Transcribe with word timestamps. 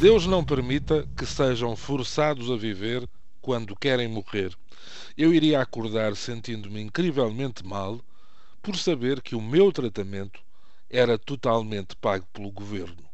Deus 0.00 0.26
não 0.26 0.44
permita 0.44 1.08
que 1.16 1.26
sejam 1.26 1.74
forçados 1.74 2.52
a 2.52 2.56
viver 2.56 3.08
quando 3.42 3.74
querem 3.74 4.06
morrer. 4.06 4.56
Eu 5.16 5.34
iria 5.34 5.60
acordar 5.60 6.14
sentindo-me 6.14 6.80
incrivelmente 6.80 7.66
mal 7.66 8.00
por 8.62 8.76
saber 8.76 9.20
que 9.20 9.34
o 9.34 9.42
meu 9.42 9.72
tratamento 9.72 10.40
era 10.88 11.18
totalmente 11.18 11.96
pago 11.96 12.24
pelo 12.32 12.52
governo. 12.52 13.04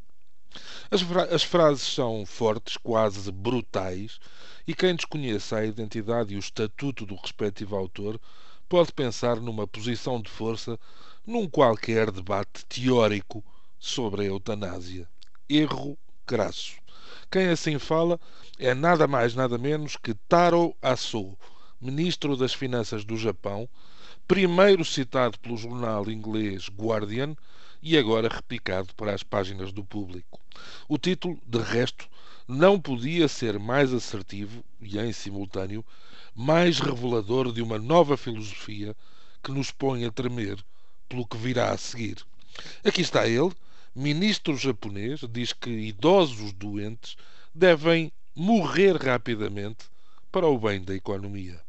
As, 0.90 1.00
as, 1.32 1.42
frases 1.42 1.86
são 1.86 2.26
fortes, 2.26 2.76
quase 2.76 3.32
brutais, 3.32 4.18
e 4.66 4.74
quem 4.74 4.94
desconheça 4.94 5.56
a 5.56 5.64
identidade 5.64 6.34
e 6.34 6.36
o 6.36 6.40
estatuto 6.40 7.06
do 7.06 7.14
respectivo 7.14 7.76
autor 7.76 8.20
pode 8.68 8.92
pensar 8.92 9.40
numa 9.40 9.66
posição 9.66 10.20
de 10.20 10.28
força 10.28 10.78
num 11.26 11.48
qualquer 11.48 12.10
debate 12.10 12.66
teórico 12.66 13.42
sobre 13.78 14.20
a 14.20 14.26
eutanásia. 14.26 15.08
Erro 15.48 15.98
crasso. 16.26 16.74
Quem 17.30 17.48
assim 17.48 17.78
fala 17.78 18.20
é 18.58 18.74
nada 18.74 19.06
mais 19.06 19.34
nada 19.34 19.58
menos 19.58 19.96
que 19.96 20.14
Taro 20.28 20.74
Aso, 20.80 21.36
ministro 21.80 22.36
das 22.36 22.54
Finanças 22.54 23.04
do 23.04 23.16
Japão, 23.16 23.68
primeiro 24.26 24.84
citado 24.84 25.38
pelo 25.38 25.56
jornal 25.56 26.10
inglês 26.10 26.68
Guardian 26.68 27.36
e 27.82 27.98
agora 27.98 28.28
replicado 28.28 28.94
para 28.94 29.14
as 29.14 29.22
páginas 29.22 29.72
do 29.72 29.84
público. 29.84 30.40
O 30.88 30.96
título, 30.96 31.38
de 31.46 31.58
resto, 31.58 32.08
não 32.48 32.80
podia 32.80 33.28
ser 33.28 33.58
mais 33.58 33.92
assertivo 33.92 34.64
e, 34.80 34.98
em 34.98 35.12
simultâneo, 35.12 35.84
mais 36.34 36.78
revelador 36.78 37.52
de 37.52 37.60
uma 37.60 37.78
nova 37.78 38.16
filosofia 38.16 38.96
que 39.42 39.52
nos 39.52 39.70
põe 39.70 40.04
a 40.04 40.10
tremer 40.10 40.58
pelo 41.08 41.26
que 41.26 41.36
virá 41.36 41.70
a 41.70 41.76
seguir. 41.76 42.24
Aqui 42.84 43.02
está 43.02 43.26
ele, 43.26 43.52
ministro 43.94 44.56
japonês, 44.56 45.20
diz 45.30 45.52
que 45.52 45.70
idosos 45.70 46.52
doentes 46.52 47.16
devem 47.54 48.10
morrer 48.34 48.96
rapidamente 48.96 49.86
para 50.32 50.46
o 50.46 50.58
bem 50.58 50.82
da 50.82 50.94
economia. 50.94 51.60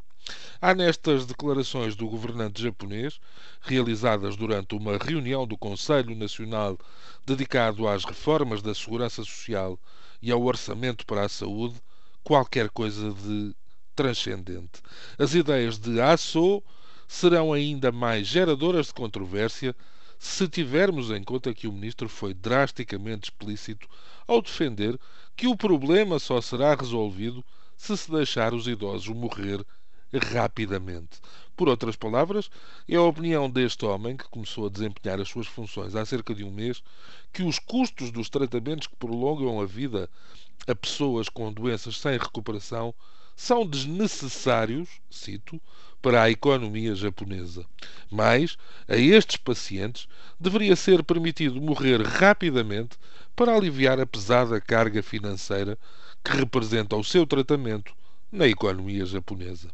Há 0.60 0.74
nestas 0.74 1.28
declarações 1.28 1.96
do 1.96 2.08
governante 2.08 2.64
japonês, 2.64 3.20
realizadas 3.62 4.36
durante 4.36 4.74
uma 4.74 4.98
reunião 4.98 5.46
do 5.46 5.56
Conselho 5.56 6.16
Nacional 6.16 6.80
dedicado 7.26 7.88
às 7.88 8.04
reformas 8.04 8.64
da 8.64 8.74
segurança 8.74 9.24
social 9.24 9.80
e 10.22 10.32
ao 10.32 10.42
orçamento 10.42 11.06
para 11.06 11.26
a 11.26 11.30
saúde, 11.30 11.76
qualquer 12.24 12.70
coisa 12.70 13.14
de 13.14 13.56
transcendente. 13.96 14.82
As 15.20 15.36
ideias 15.36 15.78
de 15.78 16.02
Aso 16.02 16.64
serão 17.08 17.54
ainda 17.54 17.92
mais 17.92 18.26
geradoras 18.26 18.88
de 18.88 18.94
controvérsia 18.94 19.76
se 20.18 20.48
tivermos 20.48 21.12
em 21.12 21.24
conta 21.24 21.54
que 21.54 21.68
o 21.68 21.74
ministro 21.74 22.08
foi 22.10 22.34
drasticamente 22.34 23.30
explícito 23.30 23.88
ao 24.28 24.42
defender 24.42 25.00
que 25.36 25.48
o 25.48 25.56
problema 25.58 26.20
só 26.20 26.42
será 26.42 26.74
resolvido 26.76 27.44
se 27.76 27.96
se 27.98 28.10
deixar 28.10 28.54
os 28.54 28.68
idosos 28.68 29.08
morrer 29.16 29.66
rapidamente. 30.14 31.20
Por 31.56 31.68
outras 31.70 31.96
palavras, 31.96 32.50
é 32.88 32.96
a 32.96 33.02
opinião 33.02 33.50
deste 33.50 33.86
homem, 33.86 34.16
que 34.16 34.30
começou 34.30 34.68
a 34.68 34.70
desempenhar 34.70 35.20
as 35.20 35.30
suas 35.30 35.48
funções 35.48 35.96
há 35.96 36.06
cerca 36.06 36.34
de 36.34 36.44
um 36.44 36.52
mês, 36.52 36.82
que 37.34 37.44
os 37.44 37.60
custos 37.60 38.12
dos 38.12 38.30
tratamentos 38.30 38.88
que 38.88 38.96
prolongam 38.96 39.60
a 39.60 39.66
vida 39.66 40.10
a 40.68 40.76
pessoas 40.76 41.30
com 41.30 41.52
doenças 41.52 41.98
sem 41.98 42.18
recuperação 42.18 42.94
são 43.36 43.66
desnecessários, 43.66 44.90
cito, 45.10 45.60
para 46.02 46.24
a 46.24 46.30
economia 46.30 46.96
japonesa. 46.96 47.66
Mas, 48.12 48.58
a 48.88 48.96
estes 48.96 49.38
pacientes 49.38 50.08
deveria 50.40 50.76
ser 50.76 51.04
permitido 51.04 51.60
morrer 51.60 52.02
rapidamente 52.02 52.98
para 53.36 53.56
aliviar 53.56 54.00
a 54.00 54.06
pesada 54.06 54.62
carga 54.62 55.02
financeira 55.02 55.78
que 56.24 56.32
representa 56.32 56.96
o 56.96 57.04
seu 57.04 57.26
tratamento 57.26 57.94
na 58.32 58.48
economia 58.48 59.06
japonesa. 59.06 59.70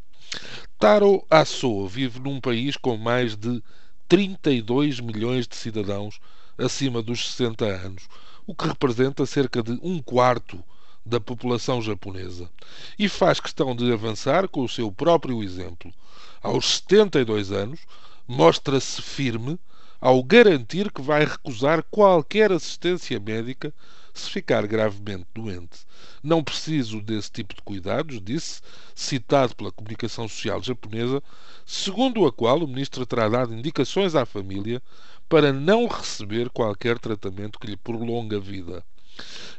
Taro 0.79 1.25
Aso 1.29 1.87
vive 1.87 2.19
num 2.19 2.39
país 2.39 2.77
com 2.77 2.95
mais 2.97 3.35
de 3.35 3.61
32 4.07 4.99
milhões 4.99 5.47
de 5.47 5.55
cidadãos 5.55 6.19
acima 6.57 7.01
dos 7.01 7.31
60 7.31 7.65
anos, 7.65 8.07
o 8.45 8.55
que 8.55 8.67
representa 8.67 9.25
cerca 9.25 9.61
de 9.61 9.79
um 9.81 10.01
quarto 10.01 10.63
da 11.05 11.19
população 11.19 11.81
japonesa. 11.81 12.49
E 12.97 13.09
faz 13.09 13.39
questão 13.39 13.75
de 13.75 13.91
avançar 13.91 14.47
com 14.47 14.63
o 14.63 14.69
seu 14.69 14.91
próprio 14.91 15.43
exemplo. 15.43 15.93
Aos 16.41 16.77
72 16.77 17.51
anos, 17.51 17.79
mostra-se 18.27 19.01
firme 19.01 19.59
ao 19.99 20.23
garantir 20.23 20.91
que 20.91 21.01
vai 21.01 21.25
recusar 21.25 21.83
qualquer 21.91 22.51
assistência 22.51 23.19
médica 23.19 23.73
se 24.13 24.29
ficar 24.29 24.65
gravemente 24.67 25.27
doente. 25.33 25.85
Não 26.23 26.43
preciso 26.43 27.01
desse 27.01 27.31
tipo 27.31 27.55
de 27.55 27.61
cuidados, 27.61 28.21
disse, 28.21 28.61
citado 28.95 29.55
pela 29.55 29.71
comunicação 29.71 30.27
social 30.27 30.61
japonesa, 30.61 31.21
segundo 31.65 32.25
a 32.25 32.31
qual 32.31 32.59
o 32.59 32.67
ministro 32.67 33.05
terá 33.05 33.29
dado 33.29 33.53
indicações 33.53 34.15
à 34.15 34.25
família 34.25 34.81
para 35.29 35.53
não 35.53 35.87
receber 35.87 36.49
qualquer 36.49 36.99
tratamento 36.99 37.59
que 37.59 37.67
lhe 37.67 37.77
prolongue 37.77 38.35
a 38.35 38.39
vida. 38.39 38.83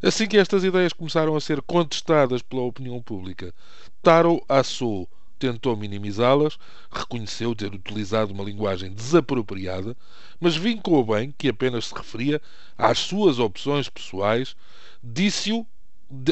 Assim 0.02 0.26
que 0.26 0.36
estas 0.36 0.64
ideias 0.64 0.92
começaram 0.92 1.36
a 1.36 1.40
ser 1.40 1.62
contestadas 1.62 2.42
pela 2.42 2.62
opinião 2.62 3.00
pública, 3.00 3.54
Taro 4.02 4.44
Aso 4.48 5.06
tentou 5.38 5.76
minimizá-las, 5.76 6.56
reconheceu 6.90 7.54
ter 7.54 7.74
utilizado 7.74 8.32
uma 8.32 8.44
linguagem 8.44 8.92
desapropriada, 8.92 9.96
mas 10.38 10.54
vincou 10.54 11.04
bem 11.04 11.34
que 11.36 11.48
apenas 11.48 11.86
se 11.86 11.94
referia 11.94 12.40
às 12.78 13.00
suas 13.00 13.40
opções 13.40 13.88
pessoais, 13.88 14.54
disse-o, 15.02 15.66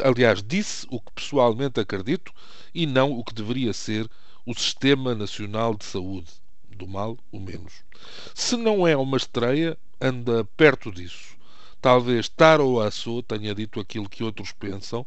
aliás, 0.04 0.42
disse 0.42 0.86
o 0.90 1.00
que 1.00 1.10
pessoalmente 1.12 1.80
acredito 1.80 2.32
e 2.72 2.86
não 2.86 3.12
o 3.12 3.24
que 3.24 3.34
deveria 3.34 3.72
ser 3.72 4.08
o 4.46 4.54
Sistema 4.54 5.14
Nacional 5.14 5.74
de 5.74 5.84
Saúde. 5.84 6.28
Do 6.76 6.86
mal, 6.86 7.18
o 7.30 7.38
menos. 7.38 7.74
Se 8.34 8.56
não 8.56 8.86
é 8.86 8.96
uma 8.96 9.16
estreia, 9.16 9.76
anda 10.00 10.44
perto 10.56 10.90
disso. 10.90 11.36
Talvez 11.80 12.28
Taro 12.28 12.80
Asso 12.80 13.22
tenha 13.22 13.54
dito 13.54 13.80
aquilo 13.80 14.08
que 14.08 14.22
outros 14.22 14.52
pensam, 14.52 15.06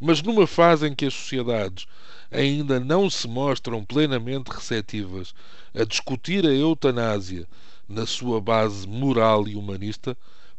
mas 0.00 0.20
numa 0.20 0.46
fase 0.48 0.88
em 0.88 0.94
que 0.94 1.06
as 1.06 1.14
sociedades 1.14 1.86
ainda 2.30 2.80
não 2.80 3.08
se 3.08 3.28
mostram 3.28 3.84
plenamente 3.84 4.50
receptivas 4.50 5.32
a 5.72 5.84
discutir 5.84 6.44
a 6.44 6.52
eutanásia 6.52 7.46
na 7.88 8.04
sua 8.04 8.40
base 8.40 8.88
moral 8.88 9.46
e 9.46 9.54
humanista, 9.54 10.16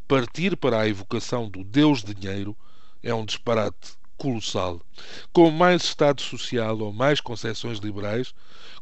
partir 0.08 0.56
para 0.56 0.80
a 0.80 0.88
evocação 0.88 1.50
do 1.50 1.64
Deus 1.64 2.04
Dinheiro 2.04 2.56
é 3.02 3.14
um 3.14 3.26
disparate 3.26 3.98
colossal. 4.18 4.80
Com 5.34 5.52
mais 5.52 5.84
Estado 5.84 6.22
Social 6.22 6.78
ou 6.80 6.94
mais 6.94 7.20
concessões 7.20 7.80
liberais, 7.80 8.34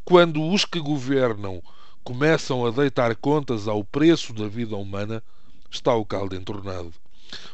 quando 0.06 0.48
os 0.48 0.64
que 0.64 0.80
governam 0.80 1.64
começam 2.04 2.66
a 2.66 2.72
deitar 2.72 3.16
contas 3.16 3.68
ao 3.68 3.84
preço 3.84 4.34
da 4.34 4.48
vida 4.48 4.76
humana, 4.76 5.24
está 5.72 5.96
o 5.96 6.06
caldo 6.06 6.36
entornado. 6.36 6.94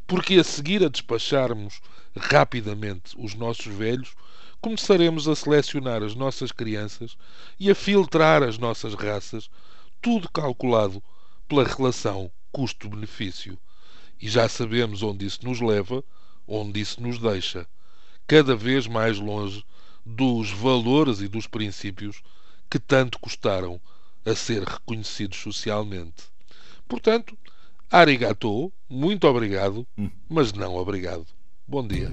Porque 0.05 0.35
a 0.35 0.43
seguir 0.43 0.83
a 0.83 0.89
despacharmos 0.89 1.79
rapidamente 2.15 3.15
os 3.17 3.35
nossos 3.35 3.67
velhos, 3.67 4.15
começaremos 4.59 5.27
a 5.27 5.35
selecionar 5.35 6.01
as 6.01 6.15
nossas 6.15 6.51
crianças 6.51 7.15
e 7.59 7.69
a 7.69 7.75
filtrar 7.75 8.41
as 8.41 8.57
nossas 8.57 8.95
raças, 8.95 9.49
tudo 10.01 10.29
calculado 10.29 11.01
pela 11.47 11.63
relação 11.63 12.31
custo-benefício. 12.51 13.57
E 14.19 14.27
já 14.27 14.49
sabemos 14.49 15.03
onde 15.03 15.25
isso 15.25 15.45
nos 15.45 15.61
leva, 15.61 16.03
onde 16.47 16.79
isso 16.79 17.01
nos 17.01 17.19
deixa, 17.19 17.67
cada 18.25 18.55
vez 18.55 18.87
mais 18.87 19.19
longe 19.19 19.63
dos 20.03 20.49
valores 20.49 21.21
e 21.21 21.27
dos 21.27 21.45
princípios 21.45 22.21
que 22.69 22.79
tanto 22.79 23.19
custaram 23.19 23.79
a 24.25 24.33
ser 24.33 24.63
reconhecidos 24.63 25.37
socialmente. 25.37 26.23
Portanto, 26.87 27.37
Arigato, 27.89 28.71
muito 28.89 29.27
obrigado, 29.27 29.87
hum. 29.97 30.09
mas 30.27 30.51
não 30.51 30.75
obrigado. 30.75 31.25
Bom 31.65 31.85
dia. 31.87 32.11